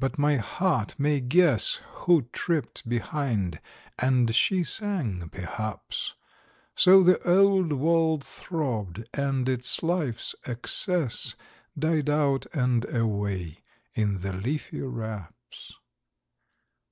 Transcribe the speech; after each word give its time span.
But 0.00 0.18
my 0.18 0.36
heart 0.36 0.96
may 0.98 1.20
guess 1.20 1.80
Who 2.02 2.22
tripped 2.32 2.88
behind; 2.88 3.60
and 4.00 4.34
she 4.34 4.64
sang 4.64 5.28
perhaps: 5.28 6.14
So, 6.74 7.04
the 7.04 7.20
old 7.22 7.72
wall 7.74 8.18
throbbed, 8.18 9.04
and 9.14 9.48
its 9.48 9.80
life's 9.80 10.34
excess 10.44 11.36
Died 11.78 12.10
out 12.10 12.46
and 12.52 12.84
away 12.92 13.58
in 13.94 14.22
the 14.22 14.32
leafy 14.32 14.80
wraps! 14.80 15.74